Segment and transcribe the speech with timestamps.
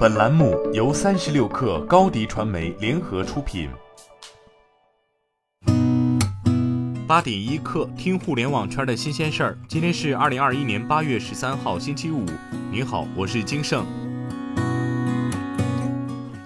[0.00, 3.68] 本栏目由三十六氪高低传媒联合出品。
[7.06, 9.58] 八点一刻，听互联网圈的新鲜事儿。
[9.68, 12.24] 今天是二零二一年八月十三号，星期五。
[12.72, 13.84] 您好，我是金盛。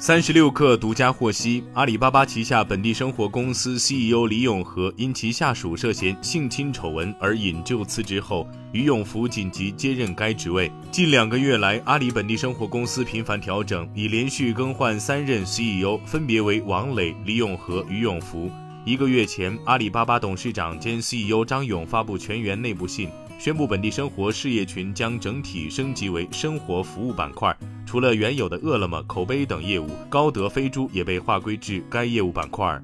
[0.04, 10.70] 三十六氪独家获悉，阿里巴巴旗下本地生活公司 CEO 李永和因其下属涉嫌性侵丑闻而引咎辞职后，于永福紧急接任该职位。
[10.90, 18.50] 近两个月来，阿里本地生活公司频繁调整，已连续更换三任 CEO，分别为王磊、李永和、于永福。
[18.84, 23.08] 一个月前，阿里巴巴董事长兼 CEO 张勇发布全员内部信。
[23.38, 32.80] 宣布本地生活事业群将整体升级为生活服务板块，除了原有的饿了么、口碑等业务，高德飞猪也被划归至该业务板块。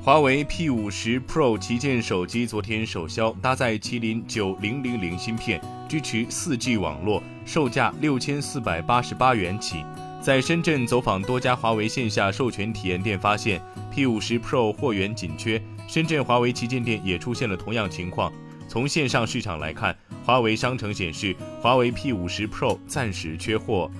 [0.00, 9.82] 华为 P 五十 Pro 旗舰手机昨天首销，搭载麒麟九零零零芯片，支持四 G 网络，售价六千四百八十八元起。
[10.20, 13.60] 在深圳走访多家华为线下授权体验店，发现
[13.92, 18.32] P 五十 Pro 货源紧缺，深圳华为旗舰店也出现了同样情况。
[18.68, 23.90] 从线上市场来看，华为商城显示，华为 P 五十 Pro 暂时缺货。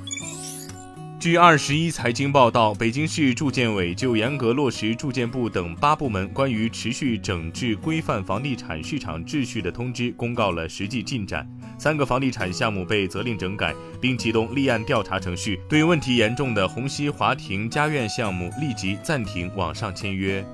[1.19, 11.49] 据二十一财经报道，北京市住建委就严格落实住建部等八部门关于持续整治规范房地产市场秩序的通知公告了实际进展。
[11.79, 20.45] 三个房地产项目被责令整改，并启动立案调查程序，对问题严重的虹溪华庭家苑项目立即暂停网上签约。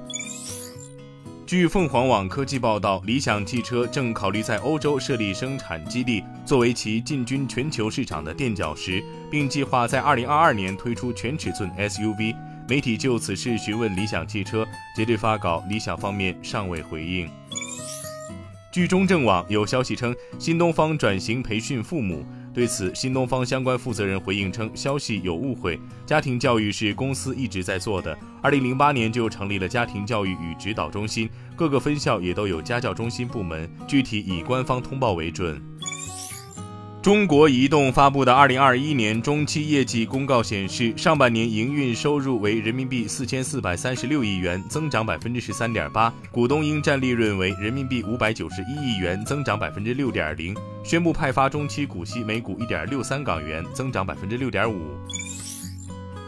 [1.53, 12.35] 据凤凰网科技报道，理想汽车正考虑在欧洲设立生产基地，作为其进军全球市场的垫脚石，并计划在2022年推出全尺寸 SUV。
[12.67, 17.29] 媒体就此事询问理想汽车，截至发稿，理想方面尚未回应。
[18.73, 22.25] 据中证网有消息称，新东方转型培训父母。
[22.55, 28.17] 对此，新东方相关负责人回应称，消息有误会，家庭教育是公司一直在做的。
[28.43, 35.63] 二零零八年就成立了家庭教育与指导中心，各个分校也都有家教中心部门，具体以官方通报为准。
[37.03, 50.57] 中国移动发布的二零二一年中期业绩公告显示，上半年营运收入为人民币四千四百三十六亿元，增长百分之十三点八；股东应占利润为人民币五百九十一亿元，增长百分之六点零。
[50.85, 54.81] 宣布派发中期股息每股一点六三港元，增长百分之六点五。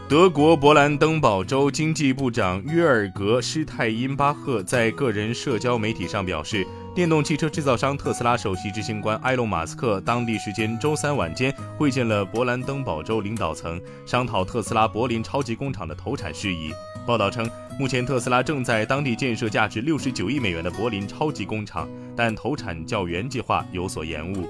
[0.09, 6.67] 德国勃兰登堡州经济部长约尔格施泰因巴赫在个人社交媒体上表示。
[6.95, 16.71] 电动汽车制造商特斯拉首席执行官埃隆·马斯克当地时间周三晚间会见了勃兰登堡州领导层，商讨特斯拉柏林超级工厂的投产事宜。
[17.05, 21.85] 报道称，目前特斯拉正在当地建设价值六十九亿美元的柏林超级工厂，
[22.15, 24.47] 但投产较原计划有所延误。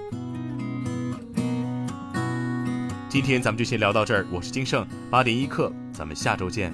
[3.09, 6.71] 今天咱们就先聊到这儿，我是金盛，八点一刻，咱们下周见。